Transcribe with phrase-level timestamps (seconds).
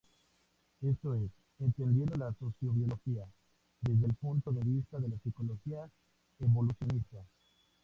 [0.81, 1.29] Esto es,
[1.59, 3.23] entendiendo la sociobiología
[3.81, 5.87] desde el punto de vista de la psicología
[6.39, 7.23] evolucionista.